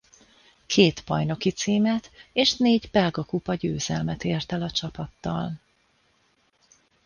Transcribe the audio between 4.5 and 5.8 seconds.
el a csapattal.